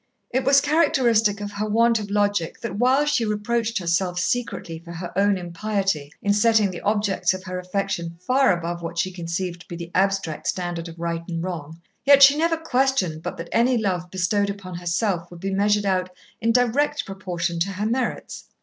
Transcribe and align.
It 0.31 0.43
was 0.45 0.61
characteristic 0.61 1.41
of 1.41 1.51
her 1.51 1.69
want 1.69 1.99
of 1.99 2.09
logic 2.09 2.59
that 2.61 2.79
while 2.79 3.05
she 3.05 3.23
reproached 3.23 3.77
herself 3.77 4.17
secretly 4.17 4.79
for 4.79 4.93
her 4.93 5.15
own 5.15 5.37
impiety 5.37 6.11
in 6.23 6.33
setting 6.33 6.71
the 6.71 6.81
objects 6.81 7.35
of 7.35 7.43
her 7.43 7.59
affection 7.59 8.17
far 8.19 8.51
above 8.51 8.81
what 8.81 8.97
she 8.97 9.11
conceived 9.11 9.59
to 9.61 9.67
be 9.67 9.75
the 9.75 9.91
abstract 9.93 10.47
standard 10.47 10.87
of 10.87 10.97
right 10.97 11.21
and 11.29 11.43
wrong, 11.43 11.79
yet 12.03 12.23
she 12.23 12.35
never 12.35 12.57
questioned 12.57 13.21
but 13.21 13.37
that 13.37 13.49
any 13.51 13.77
love 13.77 14.09
bestowed 14.09 14.49
upon 14.49 14.73
herself 14.73 15.29
would 15.29 15.39
be 15.39 15.53
measured 15.53 15.85
out 15.85 16.09
in 16.41 16.51
direct 16.51 17.05
proportion 17.05 17.59
to 17.59 17.69
her 17.73 17.85
merits. 17.85 18.45